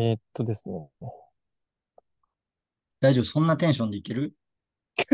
[0.00, 0.88] えーっとですね。
[3.00, 3.24] 大丈夫？
[3.26, 4.32] そんなテンションでいける？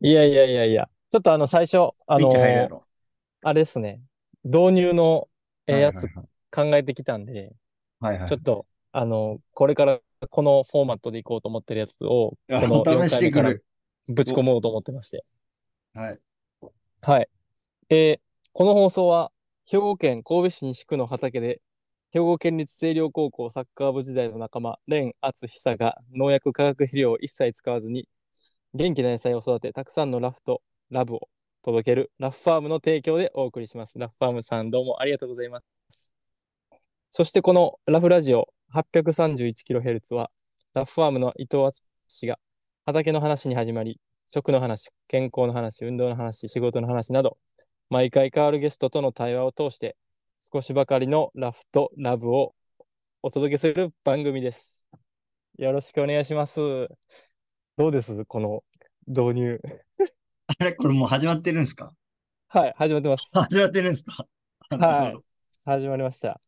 [0.00, 0.88] いやいやいやいや。
[1.10, 2.86] ちょっとあの、最初、あスイッチ入るやの、ろ。
[3.42, 4.00] あれですね。
[4.42, 5.28] 導入の
[5.66, 6.08] えーはいはいやつ
[6.50, 7.54] 考えてきたんで、
[8.00, 8.18] はい。
[8.18, 10.00] はいちょっと、あの、これから
[10.30, 12.68] このフォーマットでいこうと思ってるやつを、はい。
[12.68, 14.14] この4試し回目からてくる。
[14.14, 15.24] ぶち込もうと思ってまして。
[15.92, 16.18] はい。
[17.02, 17.28] はい。
[17.90, 18.20] えー
[18.52, 19.32] この放送は、
[19.66, 21.60] 兵庫県神戸市西区の畑で、
[22.16, 28.08] 兵庫県立清涼高校サッカー部時代の仲間、蓮敦久が農薬化学肥料を一切使わずに、
[28.72, 31.28] 元気な野菜を育て、たくさんのラフとラブを
[31.60, 33.98] 届けるラフファームの提供でお送りします。
[33.98, 35.60] ラフファームさんどうもありがとうございま
[35.90, 36.10] す。
[37.12, 40.30] そしてこのラフラジオ 831kHz は、
[40.72, 42.38] ラフファームの伊藤敦が
[42.86, 47.36] 畑の話に始まり、食の話、健康の話、運動の話、仕事の話など、
[47.90, 49.98] 毎回変わるゲストとの対話を通して、
[50.40, 52.54] 少しばかりのラフとラブを
[53.22, 54.88] お届けする番組です。
[55.58, 56.60] よろしくお願いします。
[57.76, 58.24] どうです？
[58.26, 58.62] この
[59.06, 59.60] 導入。
[60.46, 60.74] あれ？
[60.74, 61.92] これもう始まってるんですか？
[62.48, 63.30] はい、始まってます。
[63.36, 64.26] 始まってるんですか？
[64.70, 65.24] なるほど
[65.64, 66.40] 始まりました。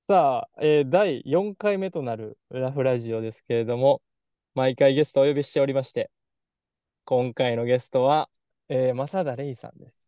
[0.00, 4.02] さあ、えー第4回目となるラフラジオですけれども、
[4.54, 6.10] 毎回ゲストをお呼びしておりまして、
[7.04, 8.28] 今回のゲストは、
[8.68, 10.01] えー、正田レイさんです。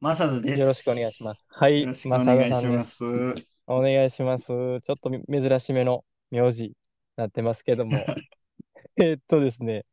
[0.00, 0.58] マサダです。
[0.58, 1.44] よろしくお願いします。
[1.48, 2.72] はい、よろしくお願いしま。
[2.78, 3.04] ます
[3.66, 4.46] お願いします。
[4.46, 6.72] ちょっとみ珍しめの名字に
[7.16, 7.92] なってますけども。
[8.96, 9.84] えーっとですね、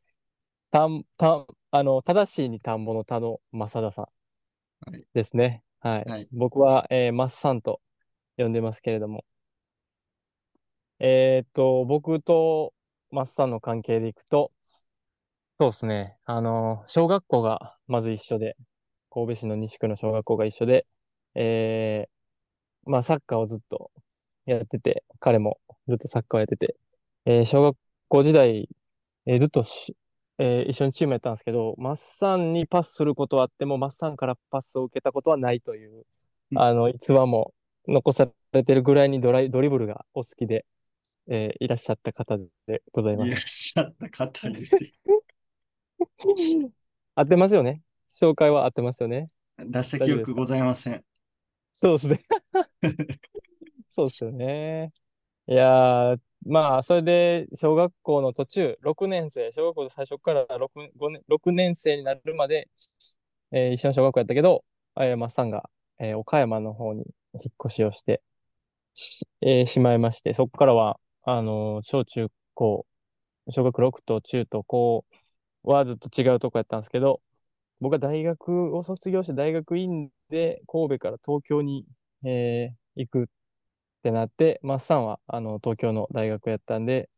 [0.72, 4.05] たん、たん、あの、正しいに田んぼの田の正田さん
[4.89, 5.61] はいですね。
[5.80, 6.05] はい。
[6.05, 7.81] はい僕は、えー、マッサンと
[8.38, 9.25] 呼んでますけれども。
[10.99, 12.73] えーっと、僕と
[13.11, 14.53] マッサンの関係でいくと、
[15.59, 18.55] そうですね、あの、小学校がまず一緒で、
[19.11, 20.86] 神戸市の西区の小学校が一緒で、
[21.36, 23.92] えー、まあ、サッカーをずっと
[24.45, 26.76] やってて、彼もずっとサッカーをやってて、
[27.26, 27.77] えー小学
[28.09, 28.70] 校時代、
[29.26, 29.95] えーずっとし、
[30.39, 36.05] えー一緒にチームやったんですけど、マッサンにパスすることはあっても、マッサンからパスを受けたことはないという、
[36.52, 37.54] うんあの、逸話も
[37.87, 40.65] 残されてるぐらいにドライ、ドリブルがお好きで、
[41.30, 42.37] えーいらっしゃった方
[42.67, 43.45] でございまいらっす。
[43.45, 44.60] しゃった方で。
[47.15, 51.03] 合ってますよね紹介は合ってますよね出した記憶ございません。
[51.73, 52.19] そうですね。
[53.89, 54.91] そうですよね。
[55.47, 62.69] いやー、まあ、それで、小学校の途中、6年生、小学校で最初から 6, 5年6年生になるまで、
[63.51, 64.63] えー一緒の小学校やったけど、
[64.99, 65.69] えー、マッサンが、
[65.99, 68.21] えー岡山の方に引っ越しをして
[68.95, 72.85] し,、えーしまいまして、そこからは、あのー小中高、
[73.51, 75.05] 小学6と中と高
[75.63, 77.21] はずっと違うとこやったんですけど、
[77.80, 81.86] 僕は大学を卒業して大学院で神戸から東京に、
[82.26, 83.26] えー行くっ
[84.02, 87.11] てなって、マッサンはあの東京の大学やったんで、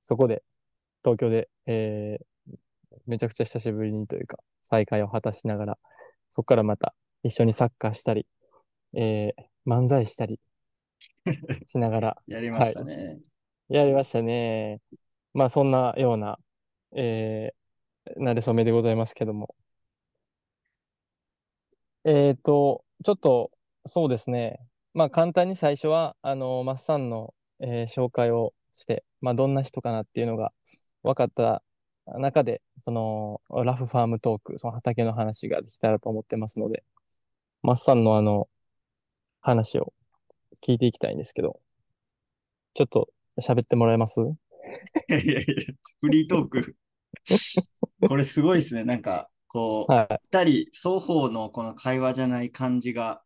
[0.00, 0.42] そこで
[1.04, 2.24] 東京で、えー
[3.06, 5.78] めちゃくちゃ久しぶりにというか再会を果たしながら、
[6.30, 8.26] そこからまた一緒にサッカーしたり、
[8.94, 10.40] えー漫才したり
[11.66, 13.20] しながら やりましたね。
[13.68, 14.80] やりましたね。
[15.32, 16.38] まあそんなような、
[16.96, 19.54] えー、慣れ初めでございますけども。
[22.04, 23.50] えっと、ちょっと、
[23.86, 24.58] そうですね。
[24.94, 30.52] まあ簡単に最初は、あの、マッサンの、えー紹介をして、まあどんな人かなっていうのが
[31.02, 31.62] 分かった
[32.06, 36.84] 中で、その、ラフファームトーク、その畑の話ができたらと思ってますので、
[37.62, 38.48] マッサンのあの、
[39.42, 39.92] 話を
[40.62, 41.60] 聞いていきたいんですけど、
[42.74, 43.08] ちょっと
[43.40, 44.20] 喋ってもらえます？
[44.20, 44.24] い
[45.08, 45.44] やいやいや、
[46.00, 46.76] フリートーク。
[48.08, 48.84] これすごいですね。
[48.84, 50.20] なんか、こう、はい。
[50.32, 53.22] 二人双方のこの会話じゃない感じが、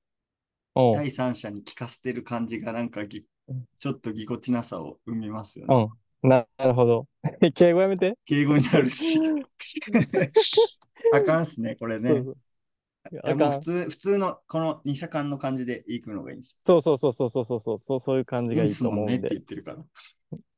[0.75, 1.05] うん。
[1.05, 5.91] 第三者に聞かせてる感じが、なんかぎうんちょっとぎこちなさを生みますようね。
[6.27, 6.29] ん。
[6.29, 7.07] ななるほど。
[7.55, 8.17] 敬語やめて。
[8.27, 9.19] 敬語になるし。
[11.12, 12.11] あかんっすね、これね。
[12.11, 13.37] そうそう。
[13.37, 18.49] もう普通、普通のこの二者間の感じで行くのがいいんですそうそうそうそうそうそうそうそうそういう感よ。
[18.49, 19.37] じがいいですもんねってと思うんで。
[19.37, 19.85] 言ってるから。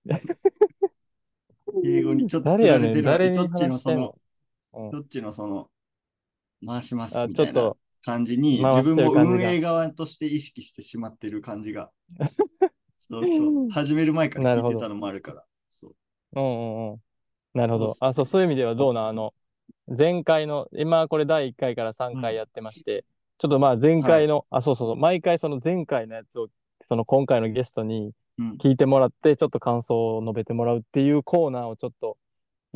[1.82, 4.20] 敬語にちょっと誰やねん、誰にどっちのその、うん。
[4.92, 5.70] どっちのその、
[6.66, 9.12] 回しますあ、みたいなちょっと感じに、自分も。
[9.12, 11.90] 運営側として意識してしまってる感じが。
[12.98, 13.70] そうそう。
[13.70, 14.56] 始める前から。
[14.56, 15.44] 聞いてたのもあるから。
[15.70, 15.94] そう。
[16.34, 17.00] うんうんうん。
[17.54, 17.96] なるほど。
[18.00, 19.08] あ、そう、そういう意味ではどうなん？
[19.08, 19.32] あの、
[19.86, 22.22] 前回の、今これ第1回から3うん。
[22.22, 23.04] 回やってまして、
[23.38, 24.02] ちょっとまあ前はい。
[24.02, 26.48] 回の、あ、そうそうそう、毎回その前回のやつを、
[26.82, 28.56] その今回のゲストにうん。
[28.58, 32.18] 聞いてもらって、ちょっと感想を述べてもらうっていうコーナーをちょっと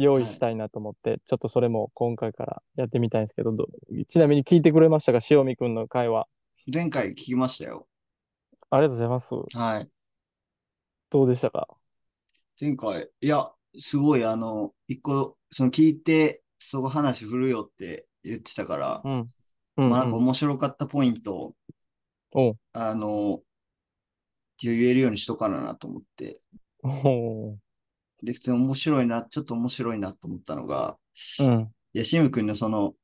[0.02, 0.32] 用意はい。
[0.32, 3.68] したいなと思って、ちょっとそれも今回からやってみたいんですけど、ど
[4.08, 5.18] ちなみに聞いてくれましたか？
[5.30, 6.26] 塩見くんの会話。
[6.72, 7.86] 前回聞きましたよ。
[8.70, 9.34] ありがとうございます。
[9.34, 9.88] はい。
[11.10, 11.66] どうでしたか？
[12.60, 19.26] 前回、いや、すごい、あの、一個、その聞いて、そこ話振るよって言ってたから、うん。
[19.78, 20.22] うん、まあなんかうん。
[20.24, 21.54] 面白かったポイント
[22.32, 22.56] を。
[22.72, 23.40] あの、
[24.62, 26.40] 言えるようにしとかななと思って、
[26.82, 27.58] おう。
[28.22, 30.98] で、普通に面白いな、ちょっと面白いなと思ったのが、
[31.38, 31.74] うん。
[31.94, 32.94] いや、シム君のその、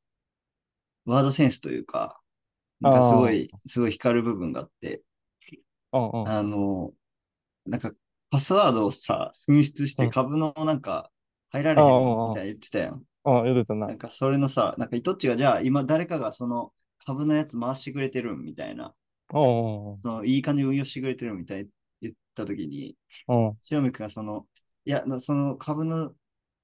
[1.07, 2.21] ワードセンスというか、
[2.81, 5.03] なんかすごい、すごい光る部分があって。
[6.25, 6.93] あの、
[7.67, 7.93] なんか、
[8.31, 11.11] パスワードをさ、紛失してうん株のなんか、
[11.51, 13.05] 入られへんみたいな言ってたやん。
[13.25, 13.99] あ、言うてたななん。
[13.99, 16.73] か、それのさ、なんか、イトッチが、じゃあ、今誰かがその
[17.05, 18.95] 株のやつ回してくれてるみたいな、
[20.03, 21.71] その、いい感じに運用してくれてるみたいに
[22.03, 22.97] 言ったときに。
[23.71, 24.47] 塩見君がその、
[24.87, 26.15] いや、なその株の、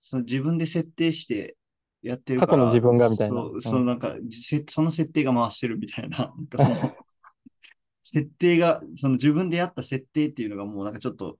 [0.00, 1.58] その自分で設定して
[2.02, 6.34] やってるから、過去の自分がみたいなそうう、んそのなんか、せその設定が回してるみたいな、な
[8.02, 11.38] 設定が、その自分でやった設定っていうのがもうなんかちょっと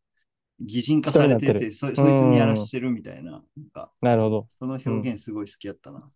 [0.61, 3.45] 擬人化されてて、てるそそいつにやらしてるみたいな、
[4.01, 4.49] なるほど。
[4.59, 6.11] その表現すごい好きやったな。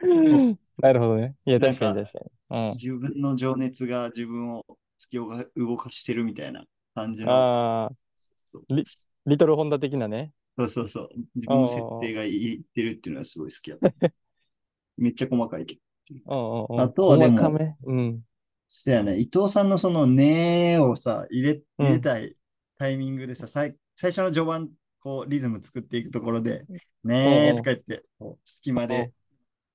[0.78, 1.36] なるほどね。
[1.44, 2.80] いや、確かに確かに。
[2.80, 4.64] 自分の情熱が自分を
[5.00, 5.16] 突き
[5.56, 7.28] 動かしてるみたいな感じうん。
[7.28, 7.96] の、ああ、
[9.26, 10.32] リトルホンダ的なね。
[10.58, 11.08] そうそうそう。
[11.34, 13.92] 自分の設定がいってるっていうのがすごい好きやった。
[14.96, 15.80] めっちゃ細かいけど。
[16.68, 16.80] うんうんうん。
[16.80, 17.76] あとはでも。
[17.84, 18.22] うん。
[18.68, 19.18] そうやね。
[19.18, 22.36] 伊藤さんのそのねーをさ、入れ、うん入れたい
[22.78, 24.70] タイミングでさ、最最初の序盤、
[25.00, 26.64] こう、リズム作っていくところで、
[27.04, 28.04] ねーとか言って、
[28.44, 29.12] 隙間で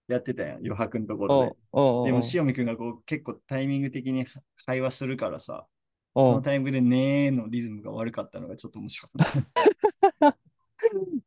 [0.07, 1.47] やってたやん、余白のところで。
[1.73, 2.05] うん。
[2.05, 4.25] でも、うん塩見くんがこう結構タイミング的に
[4.65, 5.70] 会話するからさ、うん
[6.13, 10.37] そのタイミングでねーのリズムが悪かったのがちょっと面白かった。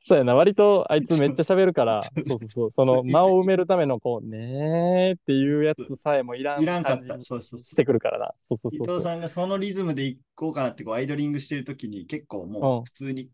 [0.01, 0.35] そうやな。
[0.35, 2.71] 割とあいつめっちゃ喋るから、 そうそうそう。
[2.71, 7.07] その間を埋めるためのこう、ねーっていうやつさえもいらんいらんかった。
[7.07, 7.85] 感じにそうそうして。
[7.85, 8.35] くるからな。
[8.39, 8.97] そうそう伊そうそう。
[8.97, 13.31] 藤さんがそのリズムで行こうかなってこうアイドリングしてるときに結構もう普通に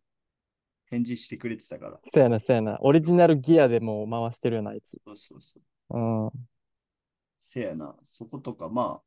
[0.91, 2.00] 返事してくれてたから。
[2.03, 2.79] そうやな、そうやな。
[2.81, 5.00] オリジナルギアでもう回してるよな、あいつ。
[5.05, 5.61] そうそうそ
[5.91, 5.99] う。
[5.99, 6.31] うん。
[7.38, 7.96] せやな。
[8.05, 9.03] そことか、まあ、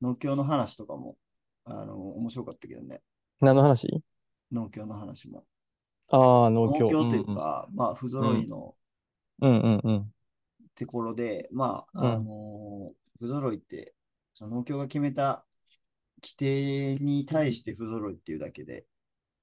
[0.00, 1.16] 農協の話とかも、
[1.78, 3.02] あの、面白かったけどね。
[3.40, 4.02] 何の話？
[4.50, 5.44] 農協の話も。
[6.10, 6.86] ああ、農協。
[6.86, 8.74] 農協というか、まあ、不揃いの
[9.42, 10.14] うんうんうん。
[10.74, 13.94] ところで、まあ、うんあの、不揃いって、
[14.34, 15.44] その農協が決めた
[16.22, 18.84] 規定に対して不揃いっていうだけで、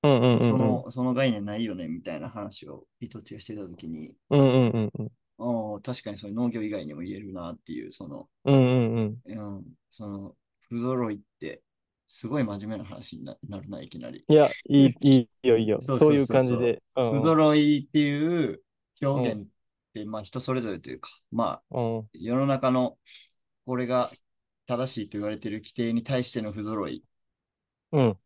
[0.03, 0.49] うんうんうんうん。
[0.49, 5.11] その、その概念ないよね、みたいな話を伊藤ちがしてたときに、うんうんうん
[5.77, 9.55] う確かにそれ農業以外にも言えるなっていう、その、うんうんうん。
[9.55, 10.35] うん、その、
[10.69, 11.61] 不揃いって、
[12.07, 14.23] すごい真面目な話にななるな、いきなり。
[14.27, 15.79] いや、いい、いいよ、いいよ。
[15.81, 16.81] そうそそううそうそういう感じで。
[16.95, 18.63] うんいっていう
[19.01, 19.45] 表現っ
[19.93, 22.09] て、まあ人それぞれというか、まあうん。
[22.13, 22.97] 世の中の
[23.65, 24.09] これが
[24.67, 27.03] 正しいと言われている規定に対しての不揃い
[27.91, 28.11] うん。
[28.11, 28.17] っ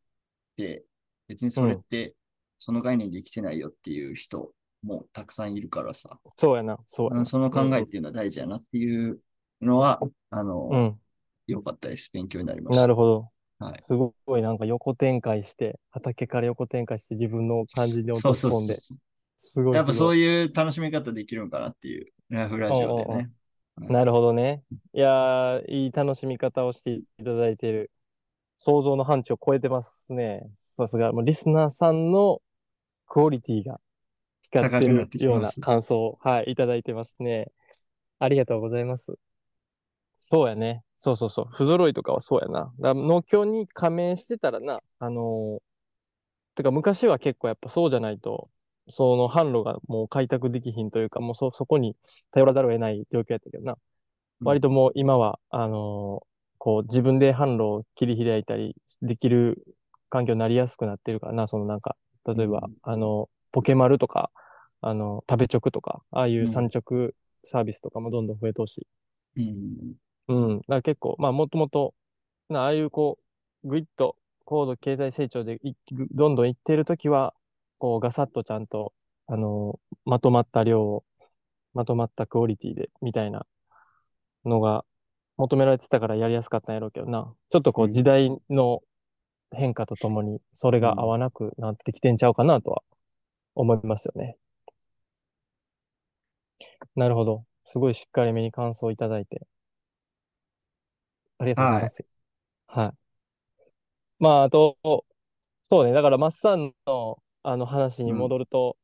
[0.57, 0.86] て、
[1.27, 2.16] 別にそれって
[2.57, 4.54] その概念で生きてないよっていう人
[4.84, 6.77] もたくさんいるからさ、そうやな。
[6.88, 7.25] そうやな。
[7.25, 9.19] その考えっていうのは大事やなっていう
[9.62, 10.00] のは、
[10.30, 11.00] あの、うん。
[11.48, 12.10] 良かったです。
[12.13, 12.81] 勉強になりました。
[12.81, 13.31] なるほど。
[13.62, 18.75] はいすごいなんか横展開して、畑から横展開して自分の感じで落とし込んで。
[19.38, 23.32] すごいやっぱそういいう楽しみ方できるのかなっていう、ラフラジオでね。
[23.77, 23.91] う。
[23.91, 24.63] なるほどね。
[24.94, 27.91] いやー、いい楽しみ方をしていただいている。
[28.58, 30.48] 想像の範疇を超えてますね。
[30.58, 31.12] さすが。
[31.12, 32.41] もうリスナーさんの
[33.08, 33.80] クオリティが
[34.44, 37.51] 光ってるような感想を、はい、いただいてますね。
[38.20, 39.18] ありがとうございます。
[40.24, 40.84] そうやね。
[40.98, 41.48] そうそうそう。
[41.51, 42.72] 不揃いとかはそうやな。
[42.80, 45.62] だ農協に加盟してたらな、あのー
[46.56, 48.50] てか昔は結構やっぱそうじゃないと、
[48.90, 51.96] その販路がもう開拓できひんというか、もうそ、そこに
[52.32, 53.78] 頼らざるを得ない状況やったけどな。
[54.42, 56.28] うん割ともう今は、あのー
[56.60, 59.63] こう自分で販路を切り開いたりできる
[60.10, 64.32] 環境になりやすくなってるからな、そのなんか、例えば、うんあの、ポケマルとか、
[64.82, 67.12] あの、食べ直とか、ああいう産直
[67.46, 68.88] サービスとかもどんどん増えてほしい。
[69.36, 69.96] うん。
[70.32, 70.58] うん。
[70.60, 71.94] だから結構、まあ、もともと、
[72.50, 73.20] なああいうこ
[73.64, 77.34] う、ぐいっと高度経済成長でいぐどんどんいってるときは、
[77.80, 78.94] こう、ガサッとちゃんと、
[79.28, 81.04] あの、まとまった量を、
[81.74, 83.46] まとまったクオリティで、みたいな
[84.46, 84.86] のが
[85.38, 87.34] 求められてたからやりやすかったんやろうけどな。
[87.50, 88.82] ちょっとこううん時代の
[89.52, 92.84] 変化とともに、それが合わなくなってきてんちゃうかなとは
[93.56, 94.38] 思いますよね。
[96.96, 97.46] なるほど。
[97.66, 99.48] すごいしっかりめに感想いただいて。
[101.41, 102.05] ありがとうございます。
[102.67, 103.13] はい。
[104.19, 104.77] まあ、あと、
[105.62, 105.93] そうね。
[105.93, 108.77] だから、マッサンの、あの話に戻ると、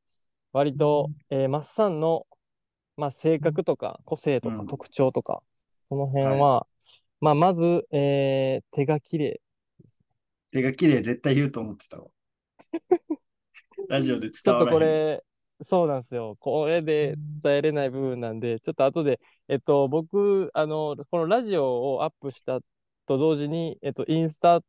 [0.53, 2.27] 割と、えーマッサンの、
[2.97, 5.43] まあ、性格とか、個性とか、うん特徴とか、
[5.89, 6.67] その辺は、
[7.21, 9.41] まあ、まず、えー手が綺麗
[9.81, 10.03] です。
[10.51, 12.09] 手が綺麗絶対言うと思ってたわ。
[13.89, 14.77] ラジオでちょっと伝わらへん。
[14.77, 15.23] これ、
[15.61, 16.35] そうなんですよ。
[16.39, 22.59] これで伝えれない部分なんで、ちょっと後で、えっと、僕、あの、このラジオをアップした
[23.07, 24.61] と同時に、えっと、インスタ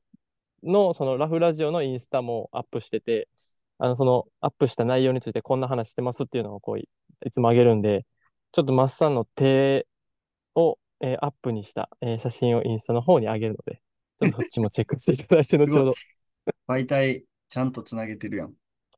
[0.62, 3.28] の、そのラフラジオのインスタもアップしてて、
[3.78, 6.88] あの、そのアップした内容についてこんな話してますっていうのをこうい、
[7.26, 8.06] いつもあげるんで、
[8.52, 9.86] ちょっとマッサンの手
[10.54, 13.82] を、えーアップにした、えー写真をインスタの方に上げるので、
[14.20, 15.98] ちょっとそっちもチェックしていただいて、 後ほど。
[16.68, 18.54] 媒体ちゃんとつなげてるやん。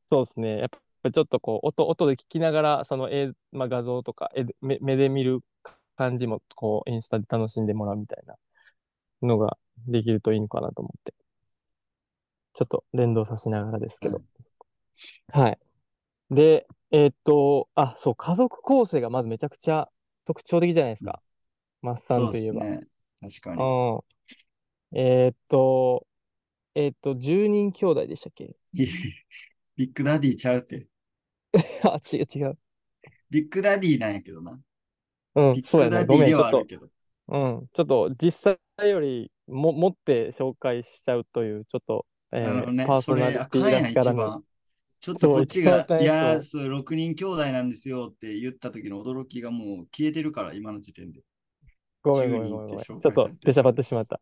[0.08, 0.58] そうですね。
[0.58, 0.78] やっぱ
[1.12, 5.40] ちょっとこう、音、音で聞きながら、その絵、まあ、画像とか絵で目、目で見る
[5.96, 8.36] 感じも、こう、インスタで楽しんでもらうみたいな
[9.22, 11.14] のができるといいのかなと思って。
[12.54, 14.20] ちょっと連動させながらですけど。
[15.28, 15.58] はい。
[16.30, 19.88] で、えーっと、あ、そう、家族構成がまずめちゃくちゃ
[20.24, 21.22] 特徴的じゃないですか。
[21.82, 22.64] マッサンといえば。
[22.64, 22.86] ですね。
[23.20, 23.62] 確かに。
[23.62, 24.98] うん。
[24.98, 26.06] えーっと、
[26.74, 28.54] えーっと、10人兄弟でしたっけ？
[29.76, 30.86] ビッグダディちゃうって。
[31.84, 32.58] あ、違う違う。
[33.30, 34.60] ビッグダディなんやけどな。
[35.34, 35.90] うん、ビッそうやな。
[35.90, 36.66] グダディごめん、ちょっとではある。
[36.66, 36.88] けど。
[37.28, 42.84] うん、ちょっと実際よりも持って紹介しちゃうという、ちょっと、えーなるほどね。
[42.86, 43.92] パーソナそれ、リティらあかんやん、らぬ。
[43.92, 44.44] 一番。
[45.00, 51.22] ちょっとこっちが、いやー、変そう、6人兄弟なんですよって言った時の驚きがもう消えてるから、今の時点で。
[52.02, 52.86] ごめんごめん10ごめんごめん。
[52.86, 54.20] ちょっ人って紹介されてると出しゃばってしまった。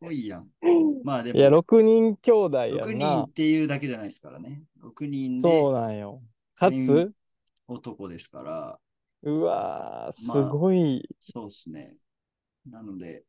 [0.00, 0.50] 多いやん。
[1.04, 3.30] まあでいや、も、6人兄弟や6んな人っ。
[3.32, 4.64] ていうだけじゃないですからね。
[4.80, 6.22] 6人そうでなんよ。
[6.58, 7.12] か全つ、
[7.66, 8.78] 男ですから、
[9.22, 11.96] うわー、すまあごい、そうですね。
[12.70, 13.24] なので、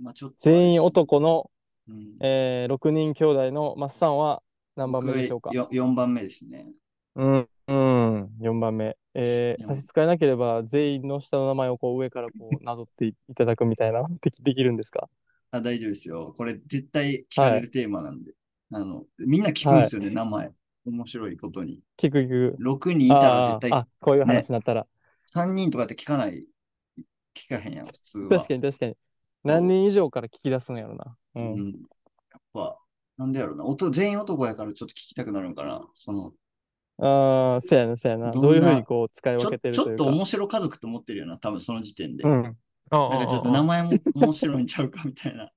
[0.00, 0.82] まあちょっと、全員。
[0.82, 1.50] 男の、
[1.88, 4.42] うん、えー、6人兄弟のマッサンは
[4.76, 5.50] 何番目でしょうか？
[5.50, 6.66] 僕よ ?4 番目ですね。
[7.16, 8.96] うん、うん、4番目。
[9.14, 15.08] えー、四差し支えなければ、全員の下の名前をこう上からこうなぞっていただくみたいな、 できできるんですか？
[15.50, 16.34] あ、大丈夫ですよ。
[16.36, 18.32] これ絶対聞かれるテーマなんで。
[18.70, 20.52] あの、みんな聞くんですよね、名前。
[20.88, 21.80] 面白いことに。
[21.98, 22.56] 聞く聞く。
[22.60, 24.86] 6人いたら絶対あこういう話になったら。
[25.34, 26.46] 3人とかって聞かない、
[27.34, 28.28] 聞かへんやん、普通は。
[28.30, 28.96] 確かに確かに。
[29.44, 31.16] 何人以上から聞き出すんやろな。
[31.34, 31.40] う。
[31.40, 31.66] うんん。
[32.32, 32.78] やっぱ、
[33.16, 33.64] なんでやろうな。
[33.64, 35.86] 音全員男やからちょっと聞きたくなるんかな。
[35.92, 36.32] その、
[37.00, 38.30] ああ、そうやな、そうやな。
[38.30, 39.84] どういうふうにこう使い分けてるというか。
[39.84, 42.24] ちょっと面白家族と思ってるよな、多分その時点で。
[42.24, 42.56] うん。
[42.90, 45.50] なんかちょっと名前も面白いんちゃうかみたいな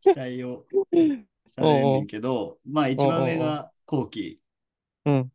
[0.00, 0.66] 期待を
[1.46, 4.40] されるんだけど、 まあ一番上が後期、
[5.04, 5.32] うん。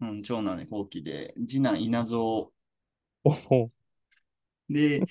[0.00, 2.52] うん、長男で後期で、次男稲造
[3.24, 3.70] おお。
[4.68, 5.06] で、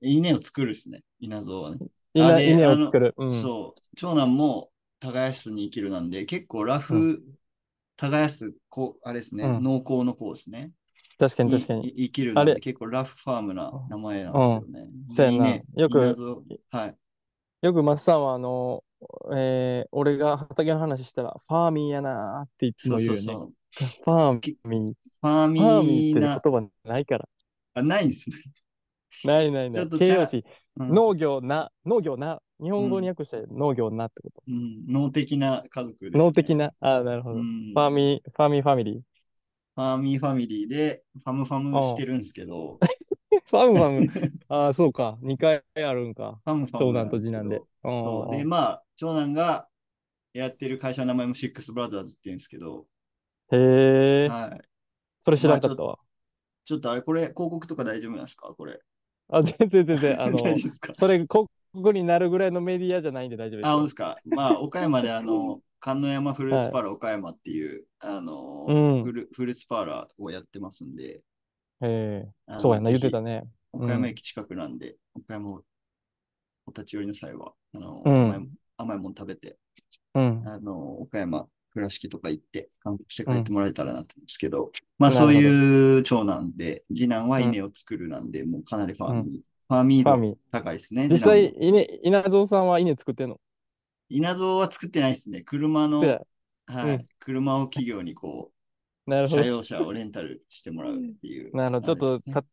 [0.00, 1.80] 稲を作るですね、稲造はね。
[2.14, 3.14] 稲を作る。
[3.16, 3.30] うん。
[3.30, 7.22] そう、長男も耕すに生きるなんで、結構ラフ、
[7.96, 10.72] 耕す、こう、あれですね、うん農耕の子ですね。
[11.18, 11.92] 確かに確かに。
[11.96, 14.88] 生きるなんで、あれ結構ラフファームな名前なんですよね。
[15.06, 16.16] そうやな稲よく
[16.70, 16.96] はい。
[17.62, 18.84] よくマッサンは、あの、
[19.34, 23.18] えー、俺が畑の話したら、ファーミーやなーっていつそうも言よね。
[23.20, 23.88] そううそう。
[24.04, 24.94] ファーミー。
[25.20, 27.28] ファーミファーミーって言葉ないから。
[27.74, 28.36] あ、ないんですね。
[29.24, 29.82] ないないない。
[29.82, 30.38] ちょっとちゃ形容詞。
[30.38, 32.42] うん農業な、農業な。
[32.62, 34.42] 日本語に訳して農業なってこと。
[34.46, 36.18] うん、脳的な家族です、ね。
[36.18, 36.72] 農的な？
[36.80, 37.36] ああ、なるほど。
[37.36, 39.00] うんファーミー、ファーミーファミリー。
[39.74, 42.78] ファーミーファミリーで、ファムファムしてるんですけど、
[43.50, 44.32] ファムファム。
[44.48, 45.18] ああ、そうか。
[45.22, 46.40] 2回あるんか。
[46.44, 47.56] ファムファ長ムなんですけど男と次男で。
[47.84, 48.36] うんそう。
[48.36, 49.68] で、まあ、長男が
[50.32, 52.86] やってる会社の名前もシックスブラザーズって言うんですけど、
[53.52, 54.60] へえ、はい。
[55.18, 55.98] それ知らんかったわ。
[56.64, 58.52] ちょっとあれ、これ、広告とか大丈夫なんですか？
[58.56, 58.80] これ。
[59.28, 60.94] あ、全然全然、 あの、大丈夫ですか？
[60.94, 63.76] それ、広告になるぐらいのメディアじゃないんで大丈夫ですあ、よ。
[63.76, 64.16] 本当ですか？
[64.26, 71.22] まあ、岡山であの、 観音山フルーツパーラー岡山っていう、あの、うんフル、フルーツパーラーをやってますんで、
[71.82, 73.44] へあのえ、そうやな、言ってたね。
[73.72, 75.62] 岡山駅近くなんで、岡山を
[76.66, 78.50] お立ち寄りの際は、あの、うん。
[78.78, 79.58] 甘いもの食べて、
[80.14, 80.42] うん。
[80.46, 90.36] あの、岡山倉敷とか行って、観光して帰ってもらえたらなと思うんですけど、まあそういう長男で、次男は稲を作るなんで、もうかなりファーミー、ファーミー。
[90.50, 91.08] 高いですね。
[91.10, 93.38] 実際、稲、稲造さんは稲作ってんの？
[94.08, 95.42] 稲造は作ってないですね。
[95.42, 97.06] 車の、はい、うん。
[97.20, 98.55] 車を企業にこう、
[99.06, 99.42] なるほど。
[99.42, 101.56] 車用車をレンタルしてもらうっていう。
[101.56, 101.96] なるほど。
[101.96, 102.44] ちょっと、た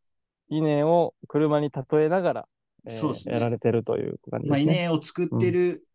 [0.50, 2.48] 稲を車に例えながら、
[2.86, 4.74] えーそうですねやられてるという感じまあ、ですね。
[4.74, 5.88] 稲を作ってる、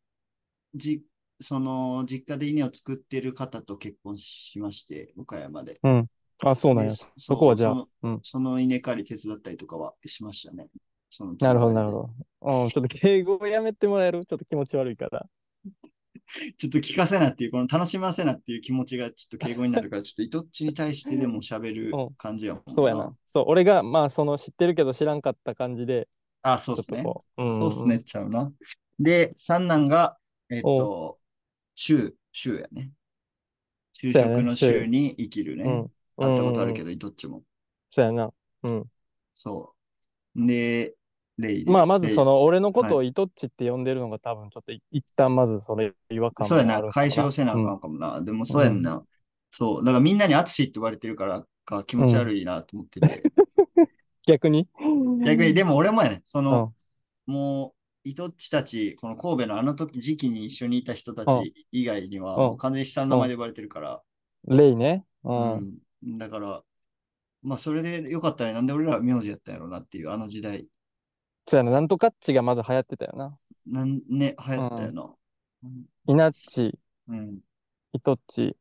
[0.74, 1.04] じ、
[1.40, 5.80] その、実家で稲を作ってる方と結婚しまして、岡山で。
[5.82, 6.06] うん。
[6.44, 6.90] あ、そうなんや。
[6.90, 8.22] でそそこはじゃあその、うん。
[8.22, 10.68] その稲刈り手伝ったりとかはしましたね。
[11.40, 11.92] なるほど、なるど。
[11.92, 12.08] ほ
[12.40, 12.64] ど。
[12.64, 14.24] うん、ちょっと敬語をやめてもらえる？
[14.26, 15.26] ちょっと気持ち悪いから。
[16.58, 23.14] ちょっと聞かせなっていう、この楽しませなっていう気持ちがちょっと敬語になるから、ちょっとイトッチに対してでも喋るうん感じやもんそうやな。。
[23.24, 26.08] そう、俺が、まあ、その知ってるけど知らんかった感じで、
[26.42, 27.02] あ、そうっすね。
[27.02, 27.44] こう。
[27.44, 28.00] んそうっすね、。
[28.00, 28.52] ちゃうな。
[28.98, 30.16] で、三男が、
[30.50, 31.18] えっと、
[31.74, 32.92] 週、週やね。
[34.00, 35.64] 就職の週に生きるね。
[35.64, 35.92] うん。
[36.16, 36.90] 会ったことあるけど。
[36.90, 37.42] ど、どっちも。
[37.90, 38.32] そうやな。
[38.62, 38.84] うん。
[39.34, 39.74] そ
[40.36, 40.46] う。
[40.46, 40.94] で
[41.66, 48.20] まあ、まずその、の、俺のことはをイトッチって呼んでるのが多分ちょっとい一旦まずそれ違和感そうやな、解消せなあかうんんかもな。
[48.22, 49.04] でもそうやんな。
[49.50, 49.84] そう。
[49.84, 53.22] だからみんなに淳って言われてるからか気持ち悪いなと思ってて。
[54.26, 54.68] 逆に？
[55.24, 56.74] 逆に、でも俺もやね、その、うん
[57.28, 64.02] もう、イトッチたち、この神戸のあの時、時期に一緒にいた人たうんち以外には、完全に下の名前で呼ばれてるから、
[64.46, 65.04] レイね。
[65.24, 65.30] う。
[65.30, 65.78] うん
[66.14, 66.18] ん。
[66.18, 66.62] だから、
[67.42, 68.54] まあ、それでよかったね。
[68.54, 70.66] なんで俺ら名字やったんやろうなっていう、あの時代。
[71.48, 71.70] そうやな。
[71.70, 73.38] なんとかっちがまず流行ってたよな。
[73.66, 75.02] なんね、流行ったよな。
[75.64, 76.78] うんイナッチ、
[77.08, 77.40] うん。
[77.92, 78.56] イトッチ、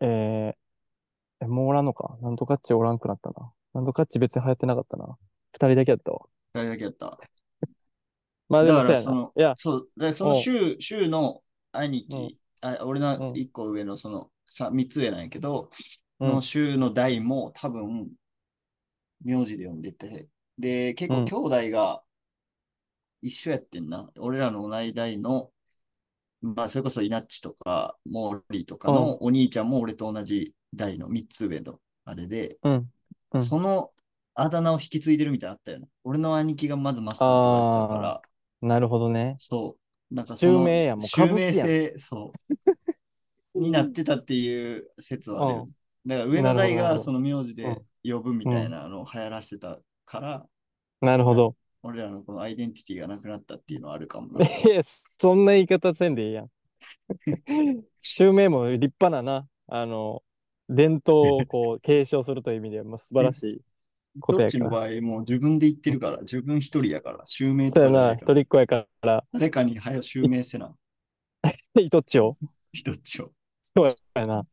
[0.00, 2.16] えー、えもうおらんのか？
[2.22, 3.52] なんとかっちおらんくなったな。
[3.74, 5.16] なんとかっち別に流行ってなかったな。
[5.52, 6.20] 二人だけやったわ。
[6.54, 7.18] 二人だけやった。
[8.48, 9.32] まあでもだそうやなの。
[9.36, 11.42] いや、そう、でその週、週の
[11.72, 15.70] 兄貴、うんあ俺の一個上のその、さ三つ上なんやけど、
[16.18, 18.10] うんの週の代も多分、
[19.22, 22.02] 名字で呼んでて、で、結うん構兄弟が
[23.22, 24.10] 一緒やってんな。
[24.18, 25.50] 俺らの同い代の、
[26.40, 32.90] まあ、それこそイナッチとか、モーリーとかのお兄ちゃんも俺と同じ代の三つ上のあれで、うん。
[33.32, 33.92] うんその
[34.34, 35.88] あだ名を引き継いでるみたいなのあったよね。
[36.04, 38.22] 俺の兄貴がまずマッサンって言われてたから、
[38.60, 39.34] なるほどね。
[39.36, 39.76] そ
[40.10, 40.14] う。
[40.14, 42.54] なんかその襲名やもう歌襲名性、そう。
[43.54, 45.68] になってたっていう説はあるよ
[46.06, 47.64] うだから上の代なるほどなるほどがその名字で
[48.04, 50.46] 呼ぶみたいなのを流行らせてたから、
[51.02, 51.54] なるほど。
[51.82, 54.40] 俺らのこのアイデンティティがなくなったっていうのはあるかもな。
[54.66, 54.80] いや、
[55.18, 56.50] そんな言い方せんでいいやん。
[58.00, 60.22] 襲名も立派なな、あの、
[60.68, 63.60] 伝統をこう 継承するという意味ではもう素晴らしい
[64.20, 64.60] ことどっやから。
[64.60, 70.74] ちの場合、もう自分で言ってるから、自分一人やから、襲名そうやな、一人っ子やから、誰かに早襲名せな、
[71.78, 72.38] イトッチを。
[72.72, 73.30] 一つを。
[73.60, 74.46] そうやな。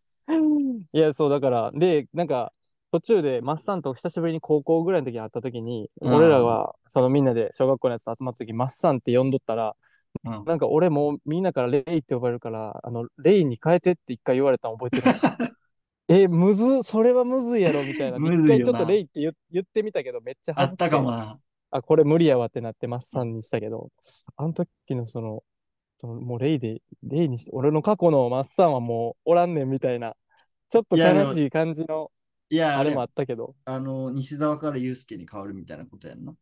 [0.93, 2.51] いや、そうだから、で、なんか、
[2.95, 6.13] 途中でマッサンと久しぶりに高校ぐらいの時に会った時に、うん。
[6.15, 9.75] 俺らはそのみんなで小学校のやつ集まった時マッサンって呼んどったら、
[10.23, 10.45] うん。
[10.45, 15.13] なんか俺もみんなからレイって呼ばれるから、あの、レイに変えてって一回言われたの覚えてる。
[16.07, 18.17] え、むず、それはむずいやろみたいな。
[18.17, 18.55] むずいよな。
[18.55, 20.85] 一回ちょっとレイって言言ってみたけど、めっちゃあっ恥ずくて。
[20.85, 21.37] たかもな。
[21.71, 23.89] あ、これ無理やわってなってマッサンにしたけど、
[24.37, 25.43] あの時のその、
[25.97, 30.15] そのもうレイで、レイにして、俺の過去のマッサンはもうおらんねんみたいな、
[30.69, 32.11] ちょっといやでも悲しい感じの
[32.49, 36.33] いや、あれあれもあったけど、あの、西沢からユースケに変わるみたいなことやんな。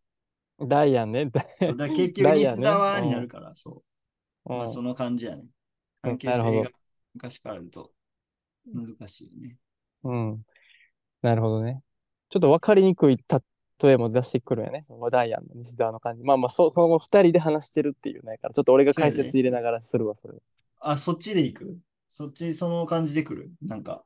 [0.59, 1.25] ダイアンね。
[1.27, 3.83] ダイだから結局ダイヤね西沢になるから、そ
[4.45, 4.53] う。
[4.53, 5.45] うんまあその感じやね。
[6.01, 6.71] 関係なるほど性が
[7.13, 7.91] 昔からあると
[8.65, 9.57] 難しいね。
[10.03, 10.45] うん。
[11.21, 11.81] なるほどね。
[12.29, 14.83] ちょっと分かりにくい例えも出してくるよね。
[14.89, 16.23] そのダイアンの西澤の感じ。
[16.23, 20.33] まあまあ、そその二人で話してるっていうねから、ちょっと俺が解説入れながらするわ、それ。
[20.81, 21.77] あ、そっちで行く？
[22.09, 23.51] そっち、その感じで来る？
[23.61, 24.03] なんか、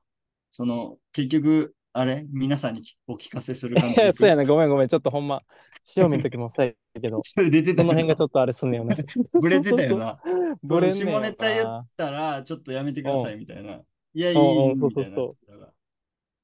[0.51, 2.27] その、結局、あれ？
[2.29, 4.87] 皆さんにお聞かせする感じ そうやな、ごめんごめん。
[4.87, 5.41] ちょっとほんま、
[5.95, 8.95] 塩見の時もそうやけど、 それ出てたそのよ辺がちょっとあれすんねよな。
[9.41, 10.19] ブレてたよな。
[10.61, 13.81] ブレ下ネタ言なったら、ちょっとやめてくださいみたいな。
[14.13, 14.35] いや、いい。
[14.35, 15.35] そうそうそ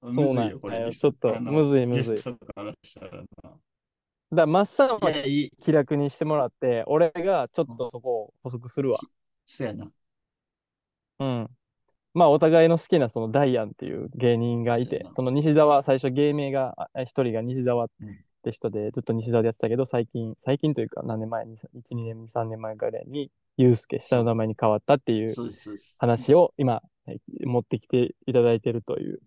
[0.06, 0.92] うそうなんよ、これ。
[0.92, 2.18] ちょっとむずいむずい。
[2.18, 2.38] だか
[4.32, 5.52] ら、マッサンは。
[5.64, 9.00] 気楽にしてもらって、俺がちょっとそこを補足するわ。
[9.46, 9.92] そうやな。
[11.20, 11.50] うん。
[12.14, 25.34] まあ、お互いの好きなそのダイアンっていう芸人がいてその西澤、最初芸名が、あ一人が西澤っうんて人で、ずっと西澤でやってたけど、最近、最近というか何年前に、1、2年、3年前ぐらいに、ユうスケ、下の名前に変わったっていう。
[25.98, 29.22] 話を今、え持ってきていただいてるという。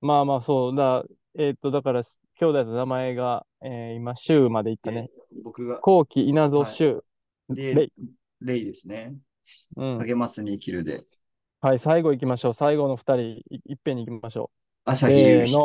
[0.00, 1.04] まあまあ、そうだ、
[1.36, 2.02] えーっと、だから、
[2.38, 5.08] 兄弟の名前が、えー今、州まで行ったね。
[5.42, 7.02] 僕が、後期稲造州、
[7.48, 7.92] でレイ。
[8.40, 9.14] レイですね。
[9.76, 9.98] うん。
[9.98, 11.04] 励ますに生きるで。
[11.60, 12.54] はい、最後行きましょう。
[12.54, 14.90] 最後の二人、いいっぺんに行きましょう。
[14.90, 15.56] 朝日夕日。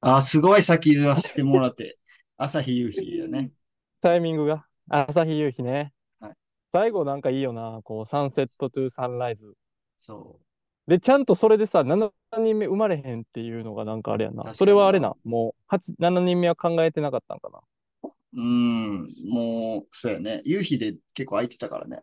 [0.00, 1.98] あ、すごい先言わせてもらって。
[2.36, 3.52] 朝日夕日だね。
[4.02, 4.66] タイミングが？
[4.88, 5.92] 朝日夕日ね。
[6.20, 6.32] はい
[6.70, 7.80] 最後なんかいいよな。
[7.84, 9.54] こう、サンセットトゥサンライズ。
[10.00, 10.40] そ
[10.88, 14.52] で、ちゃんとそれでさ、7人目生まれへんっていうのがなんかあれやな。
[14.54, 15.14] それはあれな。
[15.22, 17.60] もう、8、7人目は考えてなかったんかな。
[18.02, 18.10] う。
[18.36, 20.42] うん、もう、そうやね。
[20.44, 22.02] 夕日で結構空いてたからね。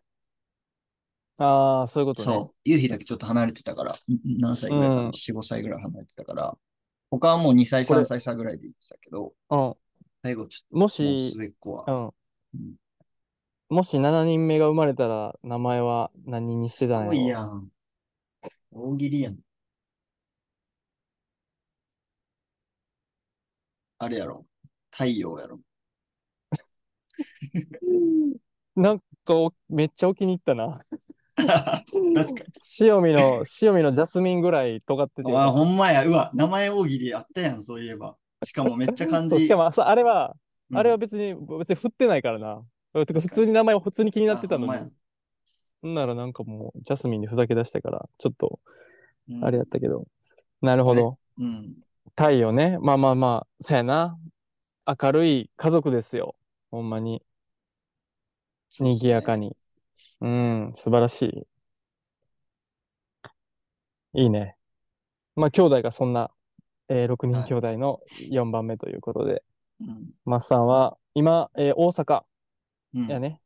[1.44, 2.34] ああ、そういうことね。
[2.34, 2.56] そう。
[2.64, 3.94] 夕日だけちょっと離れてたから。
[3.94, 3.98] ん
[4.40, 6.58] 何歳ぐらいかな、うん ?4、5歳ぐらい離れてたから。
[7.10, 9.76] 他はもう2歳、これ3歳差ぐらいで行ってたけど、うん。
[10.24, 11.92] 最後ちょっもと、もうし、末っ子はう。
[11.92, 12.06] ん。
[12.06, 12.76] うん
[13.70, 17.14] もし7人目が生まれたら、名前は何にしてすごたんやろ？
[17.14, 17.72] いやん。
[18.72, 19.40] 大喜利やん。
[24.00, 24.46] あれやろ。
[24.92, 25.62] 太陽やろ。
[28.76, 30.82] なんとめっちゃお気に入ったな。
[31.36, 32.44] 確か
[32.80, 36.06] 塩見の、塩見のジャスミンぐらい尖っててあ、ほんまや。
[36.06, 38.15] うわ、名前大喜利あったやん、そういえば。
[38.44, 39.30] しかもめっちゃ漢字。
[39.32, 40.36] そうしかも、そうあれは、
[40.70, 42.63] うんあれは別に、別に振ってないからな。
[43.06, 44.91] てか普通に名前を普通に気になってたのあほんに。
[45.82, 48.60] ほんならなんかもう、ジャスミンでふざけ出したから、ちょっと、
[49.41, 50.06] あれやったけど。
[50.62, 51.17] なるほど。
[51.38, 51.76] うん。
[52.15, 52.78] 太陽ね。
[52.80, 54.17] まあまあまあ、そうやな。
[55.02, 56.36] 明るい家族ですよ。
[56.70, 57.22] ほんまに。
[58.80, 59.56] 賑やかに。
[60.22, 61.48] うん、素晴らし
[64.14, 64.22] い。
[64.24, 64.56] いいね。
[65.36, 66.32] まあ、兄弟がそんな、
[66.90, 69.44] えー6人はい兄弟の4番目ということで、
[69.80, 70.10] うん。
[70.26, 72.24] マッさんは今、えー大阪
[72.96, 73.40] うんやね。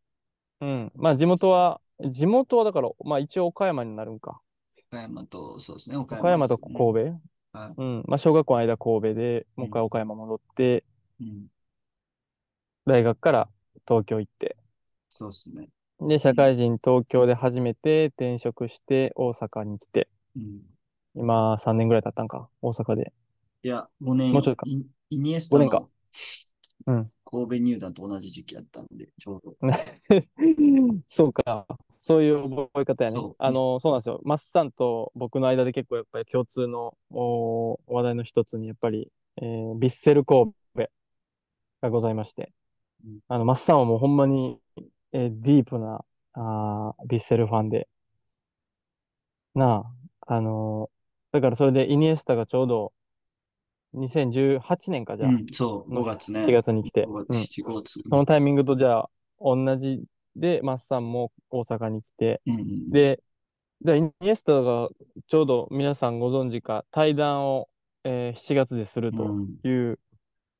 [0.61, 0.91] うん。
[0.95, 4.41] まあ、地元は、地元はだから、まあ一応岡山になるんか。
[4.89, 7.57] 岡山と、そうですね、岡岡山とですね神戸？
[7.57, 8.03] はいうん。
[8.07, 10.83] まあ、小学校の間神戸で、もう一回岡山戻って、
[11.19, 11.47] うん。
[12.85, 13.49] 大学から
[13.87, 14.57] 東京行って、
[15.09, 15.69] そうですね。
[16.07, 20.61] で、社会人東京で初めて転職して大阪に来て、うん。
[21.15, 23.13] 今3年ぐらい経ったんか、大阪で。
[23.63, 25.89] いや、5年、もうちょいかイイニエスタ5年かの
[26.87, 27.11] うん。
[27.23, 29.55] 神戸入団と同じ時期やったんで、ちょうど。
[31.09, 31.65] そうか。
[31.89, 33.35] そういう覚え方やねそう。
[33.39, 34.21] あの、そうなんですよ。
[34.23, 40.89] マッサンと僕の間で結構やっぱり共通のお話題の一つに、やっぱり、えー、ビッセル神戸
[41.81, 42.51] がございまして
[43.03, 43.19] うん。
[43.27, 44.59] あの、マッサンはもうほんまに、
[45.15, 47.87] えーディープな、あービッセルファンで。
[49.53, 49.85] な
[50.27, 50.95] あ、あのー
[51.35, 52.93] だからそれでイニエスタがちょうど
[53.95, 56.43] 2018年かじゃあ、うん、そう、5月ね。
[56.43, 57.05] 7月に来て。
[57.05, 58.01] 5うん月、7月。
[58.05, 60.03] そのタイミングとじゃあ、同じ
[60.35, 63.21] で、マッサンも大阪に来て、うんうん、で、
[63.81, 64.89] でイニエスタが
[65.27, 67.69] ちょうど皆さんご存知か、対談を、
[68.03, 69.99] えー7月でするとうん、いう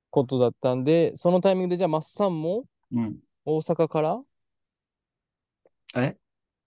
[0.09, 3.17] ことだったんで、そのタイミングでじゃあマッサンもうん。
[3.45, 4.21] 大阪から
[6.01, 6.17] え？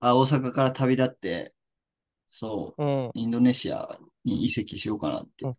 [0.01, 1.55] あ、大阪から旅立って、
[2.27, 3.11] そう、うん。
[3.15, 5.45] インドネシアに移籍しようかなって。
[5.45, 5.55] うん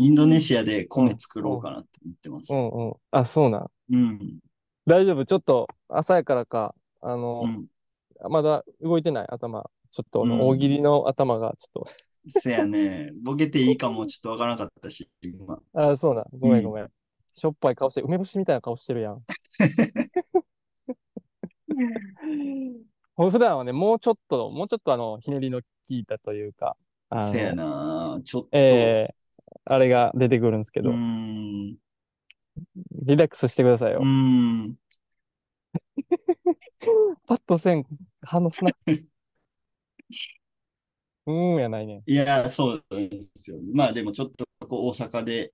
[0.00, 2.52] インドネシアで米作ろうかなって思ってます。
[2.52, 2.94] うんうん。
[3.10, 3.70] あ、そうなん。
[3.90, 4.38] うん。
[4.86, 5.26] 大丈夫？
[5.26, 8.30] ちょっと朝やからか、あの、うん。
[8.30, 9.26] まだ動いてない？
[9.28, 9.68] 頭。
[9.90, 11.84] ちょっと大喜利の頭がちょっ
[12.28, 13.10] せやね。
[13.24, 15.56] ボケていいかもちょっとわからなかったし、今。
[15.56, 16.24] と、あ、そうなん。
[16.38, 16.88] ごめうんんごめん。
[17.32, 19.24] しょっぱい顔して、梅干しみたいな顔してるやん。
[23.16, 26.76] 普段はね、もうちょっと、もうちょっとあの、ひねりの効いたというか、
[27.22, 28.20] せやな。
[28.24, 28.48] ちょっと。
[28.52, 29.14] えー、
[29.64, 30.90] あれが出てくるんですけど。
[30.90, 31.78] リ
[33.16, 34.02] ラックスしてくださいよ。
[37.26, 37.84] パッとせん、
[38.22, 38.70] 反応すな。
[41.26, 42.02] うーんやないね。
[42.06, 43.58] いや、そうなんですよ。
[43.72, 45.52] まあでもちょっとこう大阪で、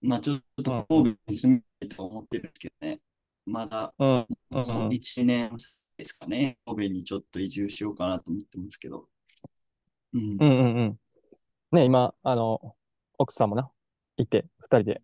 [0.00, 3.00] まあちょっと神戸に住みたいと思ってるんですけどね。
[3.50, 4.08] まだうん。
[4.08, 5.50] うんもううん1年
[5.96, 6.58] ですかね。
[6.66, 9.08] 神戸にちょっと移住しようかなと思ってますけど。
[10.14, 10.24] うんう。
[10.36, 10.98] んうんうん。
[11.72, 12.74] ね、今、あの、
[13.18, 13.70] 奥さんもな、
[14.16, 15.02] いて、二人で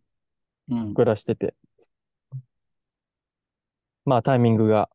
[0.70, 0.94] うん。
[0.94, 1.54] 暮らしてて、
[4.04, 4.88] まあタイミングが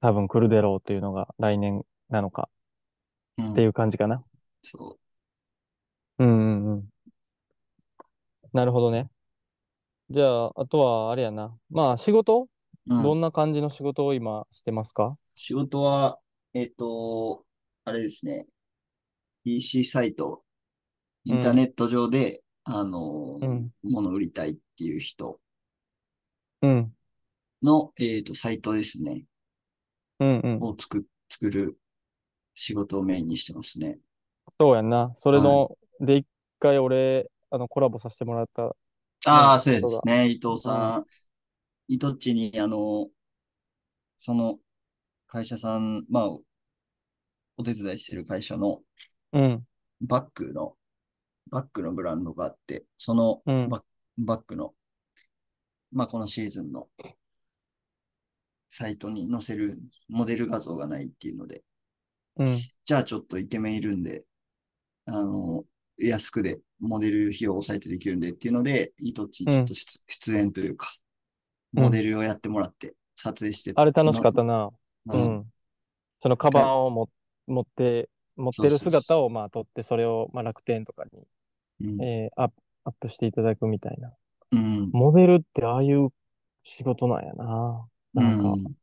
[0.00, 2.48] 多分来るだろうというのが来年なのか
[3.36, 4.24] うんっていう感じかな。
[4.62, 4.98] そ
[6.18, 6.88] うんうんうん。
[8.52, 9.10] なるほどね。
[10.10, 11.56] じゃあ、あとはあれやな。
[11.70, 12.42] まあ仕事、う。
[12.42, 12.48] うん
[12.88, 15.16] どんな感じの仕事を今してますか？
[15.34, 16.18] 仕事は、
[16.54, 17.44] えっと、
[17.84, 18.46] あれですね。
[19.44, 20.44] EC サイト、
[21.24, 25.40] インターネット上で、あの、うん物売りたいっていう人
[26.60, 26.94] うん。
[27.62, 29.24] の、えっと、サイトですね。
[30.20, 30.60] うんうん。
[30.60, 31.78] を作、作る
[32.54, 33.98] 仕事をメインにしてますね。
[34.60, 35.12] そうやんな。
[35.16, 36.26] それの、で、一
[36.58, 38.74] 回俺、あの、コラボさせてもらった。
[39.24, 40.28] ああ、ねそうですね。
[40.28, 41.06] 伊藤さん、
[41.88, 43.08] 伊藤っちに、あの、
[44.18, 44.58] その
[45.26, 46.28] 会社さん、まあ、
[47.56, 48.80] お手伝いしてる会社の
[49.32, 49.64] うん。
[50.00, 50.76] バッグの、
[51.50, 53.82] バッグのブランドがあって、そのうんバッ
[54.18, 54.74] バッグの、
[55.92, 56.88] まあ、このシーズンの
[58.68, 61.62] サイトに載せるモデル画像がないっていうので、
[62.36, 62.60] うん。
[62.84, 64.24] じゃあちょっとイケメンいるんで、
[65.06, 65.64] あの、
[65.96, 71.07] 安くでモデル費用を抑えてできるんでっていうので、伊藤っちにちょっと出,、出演というか、うん
[71.72, 74.70] モデルをやってもらって、撮影してあれ楽しかったな。
[75.06, 75.12] う。
[75.12, 75.52] うんん。
[76.20, 77.10] そのカバンをも
[77.46, 81.26] 持って、持ってるそうそうそう姿をまあ撮って、それをまあ楽天とかに、
[81.80, 82.04] うん。
[82.04, 82.54] えーアップ
[82.84, 84.12] アップしていただくみたいな。
[84.52, 84.92] うん。
[84.92, 86.10] モデルってああいう
[86.62, 87.88] 仕事なんやな。
[88.14, 88.74] なんか、うん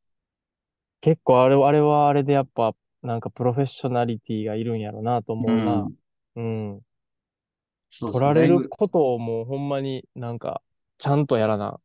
[1.02, 5.91] 結構あれ、あれはあれでやっぱ、なんかプロフェッショナリティがいるんやろなと思うな。
[6.36, 6.82] うん。
[7.89, 10.62] そう取られることをもうほんまになんか、
[10.98, 11.80] ちゃんとやらな。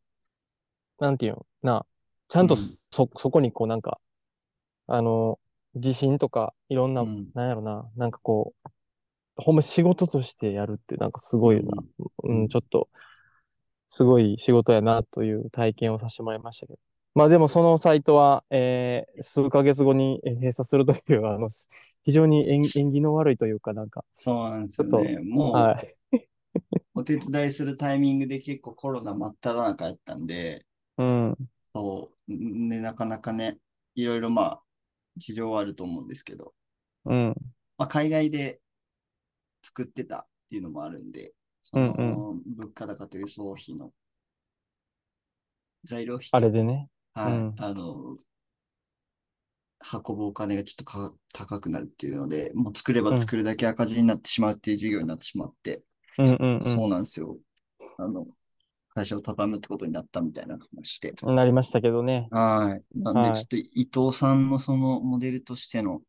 [1.00, 1.46] なんていうの？
[1.62, 1.86] な。
[2.28, 4.00] ちゃんとうんそ、そこにこうなんか、
[4.88, 5.40] あの、
[5.74, 7.32] 自信とか、いろんな、うん。
[7.34, 8.70] なんやろな、なんかこう、
[9.36, 11.72] ほんま仕事としてやるってなんかすごいな、
[12.24, 12.88] ううんん、ちょっと、
[13.88, 16.78] すごい仕事やなという体験をさせてもらいましたけど。
[17.14, 21.48] まあでもそのサイトは、えー数ヶ月後にえー閉鎖するという、あの、
[22.04, 25.18] 非常に縁 縁起の悪いというか、なんか、そうなんですちょっと、よね。
[25.20, 25.98] もう、はい。
[26.94, 30.66] お手伝いするタイミングで結構コロナ真っ只中やったんで、
[31.00, 31.36] うん、
[31.74, 33.58] そう、ね、なかなかね、
[33.94, 34.62] いろいろまあ、
[35.16, 36.52] 事情はあると思うんですけど、
[37.06, 37.34] うん、
[37.78, 38.60] まあ、海外で
[39.62, 41.32] 作ってたっていうのもあるんで、
[41.62, 43.92] その、うん物価高という総費の
[45.84, 46.88] 材料費とあれでね。
[47.14, 47.54] はい、うん。
[47.58, 48.18] あの、
[49.92, 55.82] 運ぶお金がちょっとか高くなるっていうので、もう作れば作るだけ赤字になってしまうっていう授業になってしまって、
[56.18, 57.38] うん、うん、そうなんですよ。
[57.98, 58.26] あの、
[59.00, 61.14] 会社を畳むってことになったみたいな話で。
[61.22, 61.36] うん。
[61.36, 62.28] なりましたけどね。
[62.30, 62.98] はい。
[62.98, 66.02] なんで、はいちょっと伊藤さんのそのモデルとしての、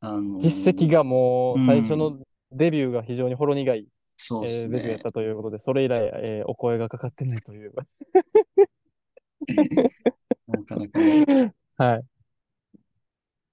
[0.00, 2.18] あのー実績がもううん最初の
[2.52, 5.02] デビューが非常にほろ苦い、そうですえーデビューやっね。
[5.02, 7.72] たということで、それ以来、えーお声がかかってないという。
[10.46, 11.96] なかなかね、 は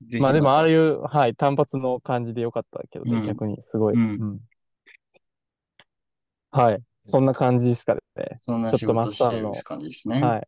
[0.10, 0.20] い。
[0.20, 3.96] まあでも、たああいう、はい、単発の感じでよかったけどね、うん逆に、すごい。
[3.96, 4.40] うんうん
[6.52, 6.82] はい。
[7.08, 8.02] そんな感じですかね。
[8.42, 10.22] そんな仕ちょっとマ事してる感じですね。
[10.22, 10.48] はい。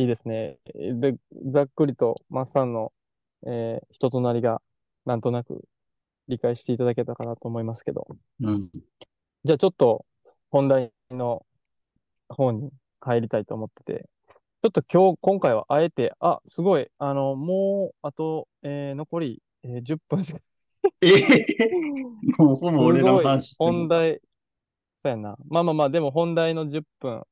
[0.00, 0.58] いいですね。
[0.74, 1.14] で、
[1.50, 2.92] ざっくりと、マッサンの、
[3.46, 4.62] えー人となりが、
[5.04, 5.62] なんとなく
[6.28, 8.06] 理解していただけたかなと思いますけど。
[8.40, 8.70] うん。
[9.44, 10.06] じゃあちょっと、
[10.50, 11.44] 本題の
[12.28, 14.08] 方に入りたいと思ってて、
[14.62, 20.38] ちょっと今日、今回はあえて、あ、すごい、あの、もう、あと、えー残り、えー10分しか
[21.02, 21.70] ええ
[22.38, 24.20] もうほぼ俺のすごい話本題、
[25.00, 25.36] そうやな。
[25.48, 27.22] まあまあまあ、でも本題の10分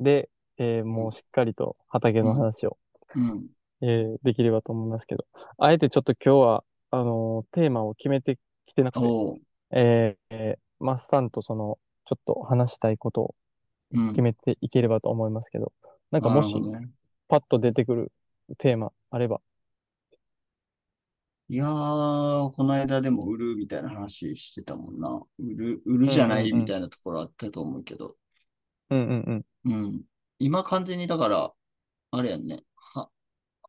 [0.00, 2.78] で、えーもうしっかりと畑の話を、
[3.14, 3.48] うん。
[3.80, 5.24] えーできればと思いますけど、
[5.58, 9.40] あえてちょっと今日は、あのーテーマを決めてきてなくて、おう。
[9.70, 13.34] えーえーマッサンとその、ちょっと話したいことを
[13.92, 14.08] うん。
[14.10, 15.72] 決めていければと思いますけど、
[16.10, 16.88] なんかもしなるほどね。
[17.28, 18.12] パッと出てくる
[18.58, 19.40] テーマあれば。
[21.48, 25.08] いやー、この間でも売るみたいな話してたもんな。
[25.38, 28.16] 売る、売るじゃないうんうんうんみたいなところあったと思うけど。
[28.90, 29.46] うんうんうん。
[29.64, 30.04] うん。
[30.38, 31.52] 今完全にだから、
[32.12, 32.64] あれやんね。
[32.76, 33.10] は、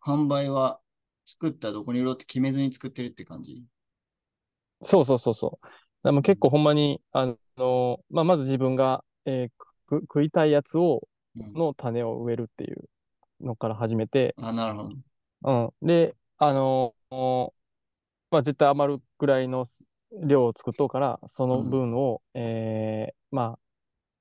[0.06, 0.82] 販売は
[1.26, 3.66] 作ったらどこに売ろうって決めずに作ってるって感じ？
[4.82, 5.68] そうそうそうそう。
[6.04, 9.52] でも結構ほんまに、あの、まあ、まず自分が、えー
[9.88, 11.54] く食いたいやつを、うん。
[11.54, 12.90] の種を植えるっていう
[13.42, 14.96] のから始めて、あ、なるほど。
[15.44, 15.72] うん。
[15.82, 17.54] で、あのー
[18.32, 19.66] まあ、絶対余るぐらいの
[20.12, 23.58] 量を作っとうから、その分を、えーま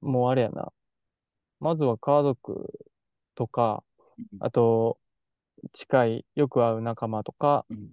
[0.03, 0.73] あ、もうあれやな。
[1.61, 2.67] まずは家族
[3.35, 3.85] とか、
[4.41, 4.99] あと、
[5.73, 7.93] 近い、よく会う仲間とか、うん。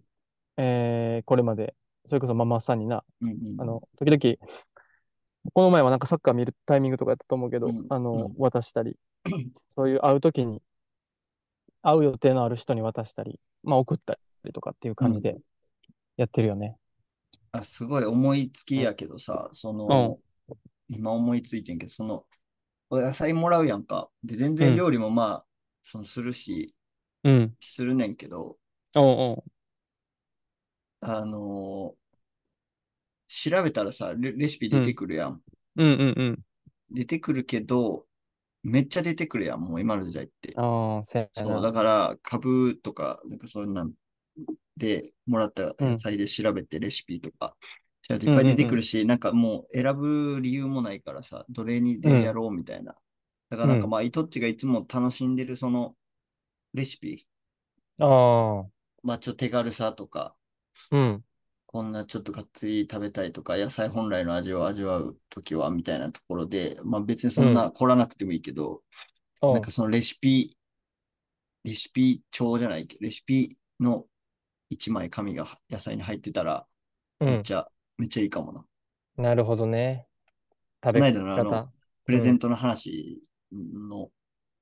[0.58, 3.62] えーこれまで、それこそママさんにな、うんうん。
[3.62, 4.54] あの、時々、
[5.54, 7.86] この前はなんかサッカー見るタイミングとかやったと思うけど、うん。
[7.90, 8.36] あの、うん。
[8.38, 8.98] 渡したり、
[9.70, 10.62] そういう会う時に、
[11.82, 15.38] 会う予定のある人に渡したり、まあ送ったりとかっていう感じで
[16.18, 16.78] やってるよね。
[17.52, 20.20] あ、すごい思いつきやけどさ、その、
[20.90, 22.28] 今思いついてんけど、その、
[22.90, 24.12] お野菜もらうやんか。
[24.24, 25.48] で、全然料理もまあ、
[25.84, 26.76] そのするし、
[27.24, 27.58] うん。
[27.62, 28.60] するねんけど、
[28.96, 29.44] おう
[31.02, 32.14] あのー
[33.28, 35.44] 調べたらさレ、レシピ出てくるやん。
[35.76, 35.94] うん。
[35.94, 36.46] うんうんうん。
[36.92, 38.08] 出てくるけど、
[38.64, 40.60] めっちゃ出てくるやん、もう今の時代って。
[40.60, 41.62] ああ、そう、な。
[41.62, 43.94] だから、株とか、なんかそんなん
[44.78, 47.56] でもらった野菜で調べてレシピとか、
[48.10, 52.96] いっぱい出てくるし、なんかもう選ぶ理由もないからさ、どれにでやろうみたいな。
[53.50, 53.92] だからなんかうん。
[53.92, 55.96] まあ、イトッチがいつも楽しんでるその
[56.74, 57.28] レシピ、
[58.00, 58.66] ああ、
[59.04, 60.36] まあちょっと手軽さとか、
[60.92, 61.24] うん。
[61.66, 68.82] こんなちょっとがっつり食べたいとか、野菜本来の味を味わうときは、みたいなところで、まあ別にそんな凝らなくてもいいけど、
[69.42, 70.58] おなんかそのレシピ、
[71.64, 72.98] レシピ帳じゃないけ？
[72.98, 74.06] ど、レシピの
[74.74, 76.66] 一枚紙が野菜に入ってたら、
[77.20, 77.28] うん。
[77.30, 78.66] めっちゃ、めっちゃいいかもな。
[79.18, 80.08] なるほどね。
[80.84, 81.70] 食べこの間のあの方。
[82.06, 84.10] プレゼントの話の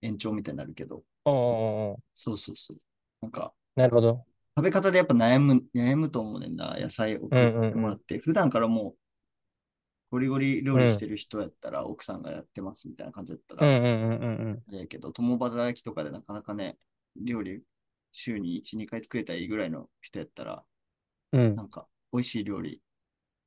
[0.01, 2.77] 延長みたいになるけど、おうおうおうそうそうそう。
[3.21, 4.25] なんか、なるほど。
[4.57, 7.29] 食べ方でやっぱ悩む、悩むと思うねんな、野菜を送っ
[7.71, 8.19] てもらって。
[8.19, 8.95] 普段からもう、
[10.11, 16.77] ゴリゴリ料理してる人やったら、奥さんがやってますみたいな感じだったら、うんうんうんうんあれやけど、共働きとかでなかなかね、
[17.15, 17.63] 料理
[18.11, 20.63] 週に1、2回作れたらいいぐらいの人やったら、
[21.31, 21.41] うん。
[21.41, 22.81] うんなんか、美味しい料理、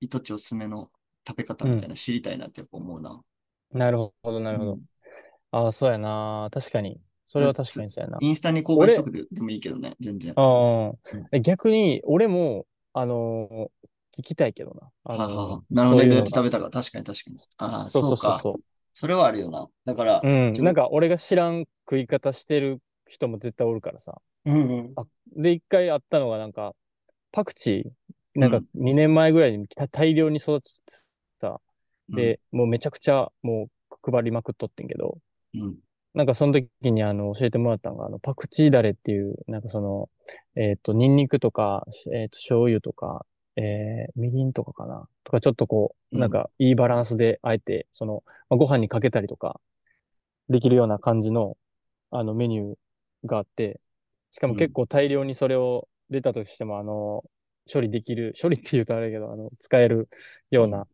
[0.00, 0.90] いとちおすすめの
[1.29, 3.22] 食べ方みたいなの知りたいなってやっぱ思うな。
[3.72, 4.72] なるほど、なるほど。
[4.72, 4.85] うん
[5.53, 6.48] ああ、そうやな。
[6.53, 7.00] 確かに。
[7.29, 8.20] それは確かにそうやな。
[8.20, 10.37] インスタに公開しとくででもいいけどね、全然。
[10.37, 10.92] あ
[11.33, 14.92] あ、逆に、俺も、あのー聞きたいけどな。
[15.03, 16.07] あはのーははなるほどね。
[16.09, 16.70] どうやって食べたか。
[16.70, 17.37] 確かに確かに。
[17.59, 18.18] ああ、そうそうか。
[18.18, 18.61] そうそうそ
[18.92, 19.68] それはあるよな。
[19.85, 20.29] だから、う。
[20.29, 20.62] うん。
[20.62, 24.20] なんか、俺が知らん食い方してる人も絶対おるからさ。
[24.46, 25.02] うんう
[25.38, 25.42] ん。
[25.42, 26.74] で、一回あったのが、なんか、
[27.33, 28.85] パクチー、なんかうん。
[28.85, 30.78] 2年前ぐらいにた大量に育てて
[31.40, 31.61] さ、
[32.11, 35.18] うん、で、もうめちゃくちゃもう配りまくっとってんけど、
[35.54, 35.76] うん、
[36.14, 40.09] なんかその時にあの教えてもらったのが、あのパクチーだれっていう、なんかその、
[40.57, 43.26] えっ、と、ニンニクとか、えっ、と、醤油とか、
[43.57, 45.09] えー、みりんとかかな。
[45.24, 46.20] とか、ちょっとこう、うん。
[46.20, 49.61] なんかいいバランスであえて、その、まあ、ご飯にかけたりとか、
[50.48, 51.57] できるような感じの、
[52.11, 52.76] あのメニュー
[53.26, 53.80] があって、
[54.35, 57.23] しかも結構大量にそれを出たとしても、あの、
[57.73, 60.09] 処理できる、 処理って言うとあれだけど、あの、使える
[60.51, 60.88] ような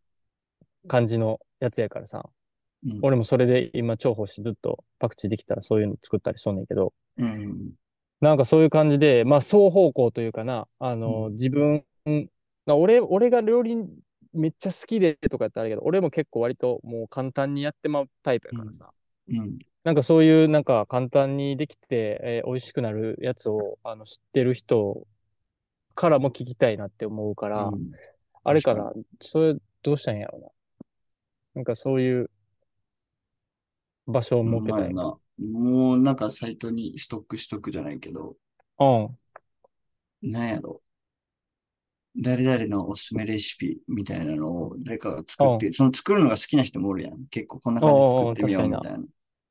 [0.88, 2.28] 感じのやつやからさ、
[2.84, 3.00] うん。
[3.00, 7.72] 俺もそれで今重宝してずっとパクチーできたらそういうの作ったりしとんねんけど、うん。
[8.20, 11.32] なんかそういう感じで、まあ双方向というかな、あの、うん。
[11.32, 11.82] 自分、
[12.66, 13.76] な俺、俺が料理
[14.34, 18.92] めっちゃ好きでとかやったらあれやけど、俺も結構割ともう簡単にやってまうタイプやからさ、
[19.28, 19.58] うん。
[19.84, 25.06] なんかそういうなんか簡単にできて、えー美味しくなるやつをあの知ってる人
[25.94, 27.92] からも聞きたいなって思うから、うん
[28.42, 30.48] あれか確な、それどうしたんやろうな。
[31.56, 32.30] なんかそういう
[34.06, 34.94] 場所を設けたい。
[34.94, 38.36] もうなんかサイトにストックしとくじゃないけど、
[38.78, 39.18] うん。
[40.22, 40.82] なんやろ。
[42.16, 47.26] 誰々のおすすめレシピみたいなのを誰かが作って、その作るのが好きな人もおるやん。
[47.30, 48.98] 結構こんな感じで作ってみようみたいな。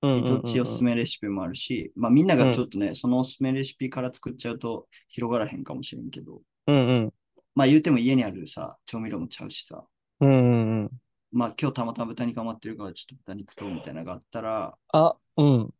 [0.01, 0.51] うんうんどっうん。
[0.51, 7.13] うんちおすすめレシピもあるし、まあみんながちょっとね、そのおすすめレシピから作っちゃうと広がらへんかもしれんけど、うんうん。
[7.55, 9.85] まあ言うても家にあるさ、調味料もちゃうしさ、
[10.19, 11.01] うんうんうん。
[11.31, 15.73] まあ今日たまたま豚肉余ってるからちょっと豚肉とみたいなのがあったら、あ、うん。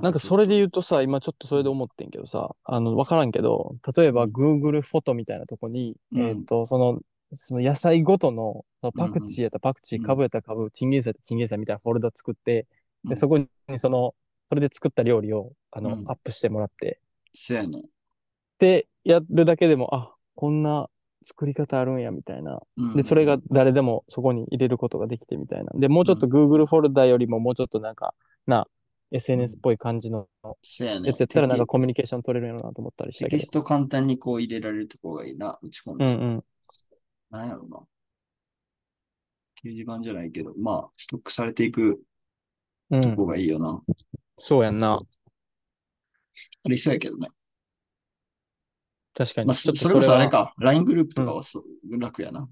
[0.00, 6.22] なんかそれで言ううとさ、今ちょっとそれで思ってんけどさ、あの、わからんけど、例えば Google フォトみたいなとこに、うん。
[6.22, 7.00] えっと、その、
[7.34, 10.02] その野菜ごとの、パクチーやったらパクチー、うん。
[10.02, 12.66] カブやったらカブ、チンゲン菜やったらチンゲン菜みたいなフォルダ作って、
[13.04, 14.14] で、うんそこにその、
[14.48, 17.00] それで作った料理を、あの、うんアップしてもらって、
[17.34, 17.82] そうやね。
[18.58, 20.88] で、やるだけでも、あ、こんな
[21.24, 22.60] 作り方あるんや、みたいな。
[22.76, 25.70] うんで、それが誰でもそこに入れることができてみたいな。
[25.74, 28.14] で、もうちょっと Google フォルダよりももうちょっとなんか、
[28.46, 28.66] な、
[29.12, 30.28] SNS っぽい感じの
[30.62, 31.08] そうやね。
[31.08, 33.50] やつやったらなんかテコミュニケーション取れるやろなと思ったりしたけどキテキス。
[33.50, 36.04] ト簡単にこう入れられるとこがいいな、打ち込んで。
[36.04, 36.44] うんうん。
[37.30, 37.78] なんやろな。
[39.62, 42.00] 掲示板じゃないけど、まあ、ストックされていく
[42.90, 43.82] うこがいいよな。
[44.36, 45.00] そうやんな。
[46.64, 47.28] ありそうやけどね。
[49.14, 49.48] 確かに。
[49.48, 50.30] まあ、そそれこそあれは。
[50.30, 52.48] か、LINE グループとかはそう楽やな。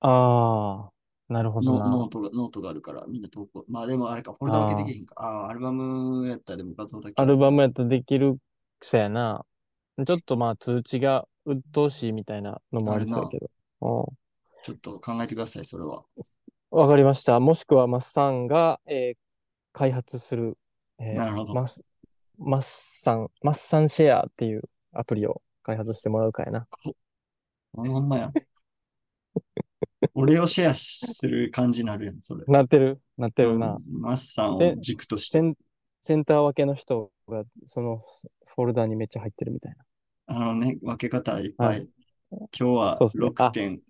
[0.00, 0.90] あ
[1.28, 1.78] あ、なるほどな。
[1.78, 3.64] ノノートが、ノートがあるから、みんな投稿。
[3.68, 5.14] まあでもあれか、フォルダ分けできへんか。
[5.18, 7.22] ああー、アルバムやったらでも画像だけ。
[7.22, 8.38] アルバムやったらできる
[8.82, 9.44] そうやな。
[10.06, 13.50] ちょっとまあ通知が鬱陶しいみたいなのもありそうやけど。
[13.80, 14.16] うん
[14.64, 16.04] ちょっと考えてください、それは。
[16.70, 17.38] わかりました。
[17.40, 19.23] もしくはマッサンが、えー
[19.74, 20.56] 開発する、
[20.98, 21.84] えーマス、
[22.38, 26.66] マッサン、マッサンシェアっていうアプリを開発してもらうかやな。
[26.70, 26.90] あ
[27.74, 28.32] ほんまや。
[30.14, 32.44] 俺をシェアする感じになるやん、それ。
[32.46, 33.74] なってるなってるな。
[33.74, 35.42] うんマッサンでを軸として。
[36.00, 38.04] センター分けの人がその
[38.54, 39.84] フォルダにめっちゃ入ってるみたいな。
[40.26, 41.80] あのね、分け方いっぱい。
[41.80, 41.88] はい
[42.30, 43.80] 今日はそうっすねあ6点、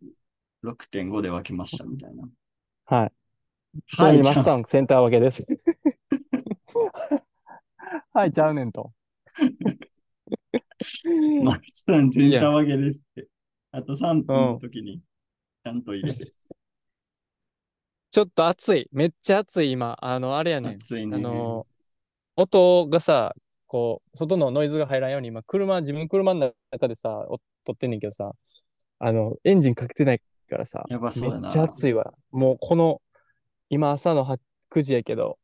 [0.62, 2.28] 6.5で分けましたみたいな。
[2.86, 3.12] はい。
[3.98, 5.46] はい、マッサンセンター分けです。
[8.12, 8.92] はい、ちゃうねんと。
[11.42, 13.28] マッサン全タ分けですって。
[13.72, 15.00] あと3分の時に
[15.64, 16.32] ちゃんと入れて。
[18.10, 18.88] ちょっと暑い。
[18.92, 19.96] めっちゃ暑い今。
[20.00, 20.76] あの、あれやねん。
[20.76, 21.16] 熱いね。
[21.16, 21.66] あの、
[22.36, 23.34] 音がさ、
[23.66, 28.32] こう、外のノイズが入らんように、今、車、自分車の中でさ、お撮ってんねんけどさ、
[29.00, 32.14] あの、エンジンかけてないからさ、やばそうだなめっちゃ暑いわ。
[32.30, 33.02] もう、この、
[33.70, 34.40] 今朝の8
[34.70, 35.38] 9時やけど、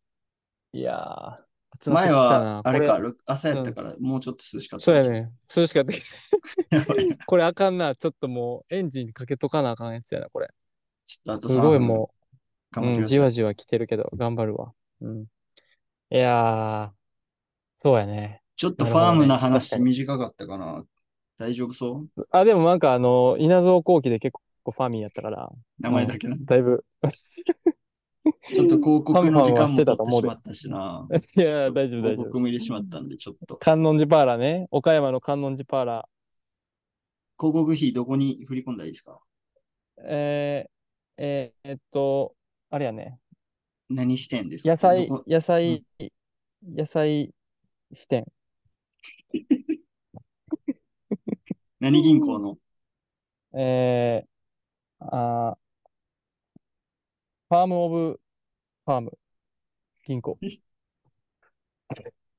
[0.73, 2.62] いやー、前は、。
[2.64, 4.85] あれか、朝やったから、もうちょっと涼しかった。
[4.85, 5.03] そうや。
[5.03, 5.33] ね。
[5.57, 5.93] 涼しかった。
[7.27, 7.95] これあかんな。
[7.95, 10.49] ちょっともう、エンジンかけとかなあかんやつやな、これ。
[11.05, 12.14] ちょっとすごい3分も
[12.77, 13.05] う、うん。
[13.05, 14.73] じわじわ来てるけど、頑張るわ。
[15.01, 15.23] うん。
[15.23, 15.27] い
[16.11, 17.01] やー、
[17.77, 18.43] そうやね。
[18.57, 20.85] ちょっとファームな確話短かったかな。
[21.39, 22.27] 大丈夫そう？
[22.31, 26.37] あ、でもなんかあの、稲造後期で結構ファーミーやったから、名前だけな。
[26.39, 26.85] だいぶ。
[28.55, 31.09] ちょっと広告の時間も取ってしまったしな。
[31.37, 32.24] いや、大丈夫、大広丈夫。
[32.26, 33.57] 告も入れてしまったんで、ちょっと。
[33.57, 34.66] 観音寺パーラーね。
[34.70, 36.09] 岡山の観音寺パーラ
[37.39, 39.18] 広告費どこに振り込んだらいいですか？
[39.99, 40.03] ー。
[40.07, 40.70] えー、
[41.22, 42.35] えーえっと、
[42.70, 43.18] あれやね。
[43.89, 44.70] 何してんですか？
[44.70, 45.85] 野菜野菜、
[46.62, 47.35] 野菜
[47.93, 48.26] 支店。
[51.81, 52.59] 何銀行の？
[53.55, 55.70] えー、あー
[57.51, 58.20] ファームオブ
[58.86, 59.18] ファーム
[60.07, 60.38] 銀行。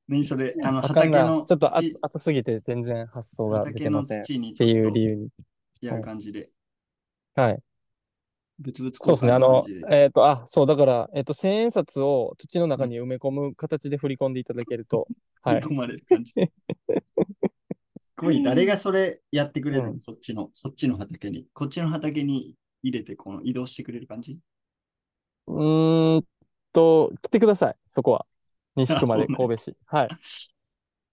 [0.07, 0.55] 何それ？
[0.63, 1.21] あのわかんない。
[1.21, 4.21] 畑のちょっと土熱熱すぎて全然発想が出畑のてません。
[4.21, 5.27] っ土にちていう理由に。
[5.81, 6.49] やる感じで、
[7.35, 7.59] はい。
[8.59, 9.31] 物々交そうですね。
[9.33, 15.07] 換あのの感じで。、えっ、と、あ、そう、だから、えっ、と、千円札を土の中に埋め込む形で振り込んでいただけると、
[15.41, 15.75] はい振り。
[15.75, 16.33] 込まれる感じ。
[16.33, 16.49] す
[18.15, 21.47] ごい、誰がそれやってくれるの、うんそっちの、そっちの畑に。
[21.53, 24.39] こっちの畑に入れて、この移動してくれる感じ？
[25.55, 26.25] うーん
[26.73, 28.25] と、来てください、そこは。
[28.75, 29.77] 西区まで神戸市。
[29.85, 30.09] はい。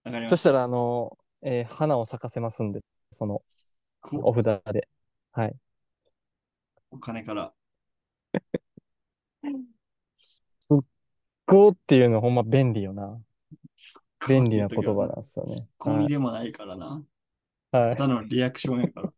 [0.03, 0.29] わかりまし。
[0.31, 2.81] そしたたら、あの、えー花を咲かせますんで、
[3.11, 3.41] その
[4.01, 4.87] こお札で。
[5.31, 5.55] はい。
[6.91, 7.53] お金から。
[10.15, 10.77] すっ
[11.45, 13.21] ごーっていうのはほんま便利よな。
[14.27, 15.67] 便利な言葉なんですよね。
[15.77, 17.03] コミでもないからな。
[17.71, 17.87] はい。
[17.87, 19.13] はいただのリアクションやから。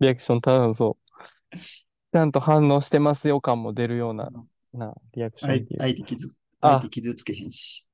[0.00, 0.98] リアクション、ただそ
[1.52, 1.56] う。
[2.12, 4.30] ちゃんと反応してますよ感も出るような、
[4.72, 5.80] な、リアクション相っていう。
[5.80, 6.28] 相手傷、
[6.60, 7.86] あ相手傷つけへんし。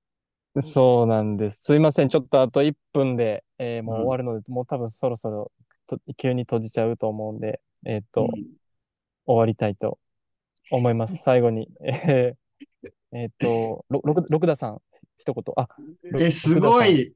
[0.60, 1.62] そうなんです。
[1.62, 2.08] すいません。
[2.08, 5.50] ちょっとあと1分で、えーもううん終わるので、もう多分そろそろ
[5.86, 8.44] と急に閉じちゃうと思うんで、えっ、と、うん
[9.26, 9.98] 終わりたいと
[10.70, 11.16] 思います。
[11.22, 11.68] 最後に。
[11.82, 12.44] えー
[13.16, 14.82] えっ、と、ろろく六田さん、
[15.16, 15.44] 一言。
[15.56, 15.68] あ、
[16.02, 17.14] ろえ、すごい。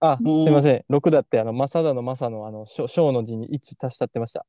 [0.00, 0.84] あ、もうすいません。
[0.88, 4.46] 六田って、あの、正田の正の、あの、小小の字に1足しちゃってました。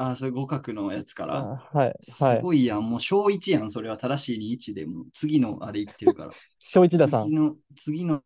[0.00, 1.50] あ、それ互角のやつかあら。
[1.72, 1.94] はい。
[2.00, 2.38] すはい。
[2.38, 2.88] ごいやん。
[2.88, 3.70] もう小1やん。
[3.70, 6.36] それは正しいに1で、もう次のあれ言ってるから。
[6.58, 7.34] 小一田さん次。
[7.34, 8.16] の、次の